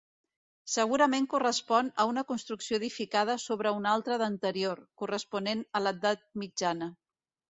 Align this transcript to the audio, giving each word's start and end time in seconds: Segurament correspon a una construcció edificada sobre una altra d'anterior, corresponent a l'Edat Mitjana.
Segurament 0.75 1.27
correspon 1.33 1.91
a 2.03 2.05
una 2.11 2.23
construcció 2.31 2.79
edificada 2.79 3.35
sobre 3.43 3.73
una 3.81 3.93
altra 3.99 4.17
d'anterior, 4.23 4.83
corresponent 5.03 5.61
a 5.77 5.83
l'Edat 5.89 6.25
Mitjana. 6.45 6.89